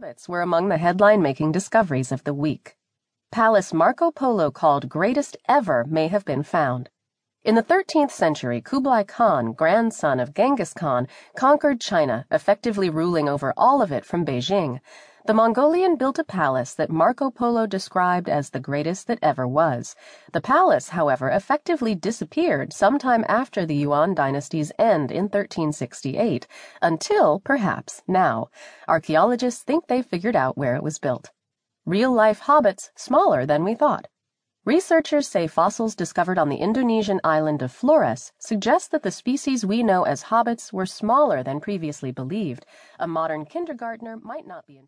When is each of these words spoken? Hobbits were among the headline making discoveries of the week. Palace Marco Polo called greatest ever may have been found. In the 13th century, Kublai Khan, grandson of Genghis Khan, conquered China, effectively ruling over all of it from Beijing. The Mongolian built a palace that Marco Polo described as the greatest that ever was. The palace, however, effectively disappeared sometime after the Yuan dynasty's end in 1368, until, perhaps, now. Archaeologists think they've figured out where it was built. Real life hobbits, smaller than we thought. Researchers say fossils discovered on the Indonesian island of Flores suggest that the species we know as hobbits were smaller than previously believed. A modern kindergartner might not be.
Hobbits 0.00 0.28
were 0.30 0.40
among 0.40 0.68
the 0.68 0.78
headline 0.78 1.20
making 1.20 1.52
discoveries 1.52 2.10
of 2.10 2.24
the 2.24 2.32
week. 2.32 2.74
Palace 3.30 3.74
Marco 3.74 4.10
Polo 4.10 4.50
called 4.50 4.88
greatest 4.88 5.36
ever 5.46 5.84
may 5.84 6.08
have 6.08 6.24
been 6.24 6.42
found. 6.42 6.88
In 7.42 7.54
the 7.54 7.62
13th 7.62 8.10
century, 8.10 8.62
Kublai 8.62 9.02
Khan, 9.02 9.52
grandson 9.52 10.18
of 10.18 10.32
Genghis 10.32 10.72
Khan, 10.72 11.06
conquered 11.36 11.82
China, 11.82 12.24
effectively 12.30 12.88
ruling 12.88 13.28
over 13.28 13.52
all 13.58 13.82
of 13.82 13.92
it 13.92 14.06
from 14.06 14.24
Beijing. 14.24 14.80
The 15.26 15.34
Mongolian 15.34 15.96
built 15.96 16.18
a 16.18 16.24
palace 16.24 16.72
that 16.74 16.88
Marco 16.88 17.30
Polo 17.30 17.66
described 17.66 18.28
as 18.28 18.50
the 18.50 18.58
greatest 18.58 19.06
that 19.06 19.18
ever 19.20 19.46
was. 19.46 19.94
The 20.32 20.40
palace, 20.40 20.88
however, 20.88 21.28
effectively 21.28 21.94
disappeared 21.94 22.72
sometime 22.72 23.26
after 23.28 23.66
the 23.66 23.74
Yuan 23.74 24.14
dynasty's 24.14 24.72
end 24.78 25.10
in 25.10 25.24
1368, 25.24 26.46
until, 26.80 27.38
perhaps, 27.40 28.02
now. 28.08 28.48
Archaeologists 28.88 29.62
think 29.62 29.86
they've 29.86 30.06
figured 30.06 30.36
out 30.36 30.56
where 30.56 30.74
it 30.74 30.82
was 30.82 30.98
built. 30.98 31.30
Real 31.84 32.12
life 32.12 32.40
hobbits, 32.40 32.90
smaller 32.96 33.44
than 33.44 33.62
we 33.62 33.74
thought. 33.74 34.06
Researchers 34.64 35.28
say 35.28 35.46
fossils 35.46 35.94
discovered 35.94 36.38
on 36.38 36.48
the 36.48 36.56
Indonesian 36.56 37.20
island 37.24 37.60
of 37.60 37.72
Flores 37.72 38.32
suggest 38.38 38.90
that 38.90 39.02
the 39.02 39.10
species 39.10 39.66
we 39.66 39.82
know 39.82 40.04
as 40.04 40.24
hobbits 40.24 40.72
were 40.72 40.86
smaller 40.86 41.42
than 41.42 41.60
previously 41.60 42.10
believed. 42.10 42.64
A 42.98 43.06
modern 43.06 43.44
kindergartner 43.44 44.16
might 44.16 44.46
not 44.46 44.66
be. 44.66 44.82